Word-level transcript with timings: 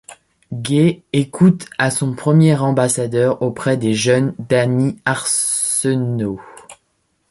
Gai 0.51 1.03
Écoute 1.13 1.67
a 1.77 1.91
son 1.91 2.15
premier 2.15 2.55
ambassadeur 2.57 3.43
auprès 3.43 3.77
des 3.77 3.93
jeunes, 3.93 4.33
Dany 4.39 4.99
Arsenault. 5.05 6.41